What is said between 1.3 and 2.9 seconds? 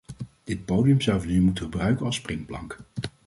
nu moeten gebruiken als springplank.